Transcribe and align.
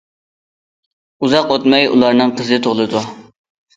ئۇزاق 1.27 1.53
ئۆتمەي 1.57 1.85
ئۇلارنىڭ 1.91 2.33
قىزى 2.41 2.59
تۇغۇلىدۇ. 2.67 3.05